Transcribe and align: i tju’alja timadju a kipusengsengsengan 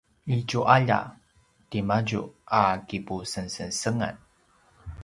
i 0.35 0.37
tju’alja 0.51 0.97
timadju 1.75 2.21
a 2.61 2.63
kipusengsengsengan 2.87 4.15